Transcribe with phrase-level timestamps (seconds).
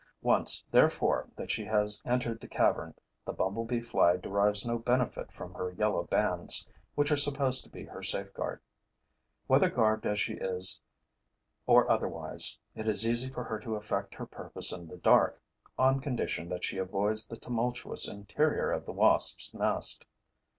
[0.23, 5.53] Once, therefore, that she has entered the cavern, the bumblebee fly derives no benefit from
[5.53, 8.61] her yellow bands, which are supposed to be her safeguard.
[9.45, 10.81] Whether garbed as she is
[11.67, 15.39] or otherwise, it is easy for her to effect her purpose in the dark,
[15.77, 20.07] on condition that she avoids the tumultuous interior of the wasps' nest.